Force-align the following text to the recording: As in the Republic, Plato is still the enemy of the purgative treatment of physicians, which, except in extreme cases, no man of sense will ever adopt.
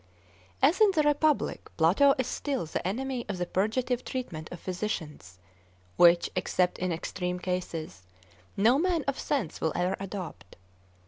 As 0.63 0.81
in 0.81 0.89
the 0.95 1.03
Republic, 1.03 1.69
Plato 1.77 2.15
is 2.17 2.25
still 2.25 2.65
the 2.65 2.87
enemy 2.87 3.23
of 3.29 3.37
the 3.37 3.45
purgative 3.45 4.03
treatment 4.03 4.51
of 4.51 4.59
physicians, 4.59 5.37
which, 5.95 6.27
except 6.35 6.79
in 6.79 6.91
extreme 6.91 7.37
cases, 7.37 8.07
no 8.57 8.79
man 8.79 9.03
of 9.07 9.19
sense 9.19 9.61
will 9.61 9.73
ever 9.75 9.95
adopt. 9.99 10.55